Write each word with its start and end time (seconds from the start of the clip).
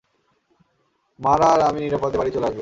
মারা 1.19 1.47
আর 1.47 1.61
আমি 1.61 1.79
নিরাপদে 1.79 2.17
বাড়ি 2.17 2.31
চলে 2.31 2.47
আসবো। 2.47 2.59